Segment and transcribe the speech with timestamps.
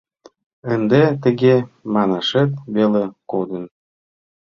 [0.73, 1.55] —Ынде тыге
[1.93, 3.63] манашет веле кодын.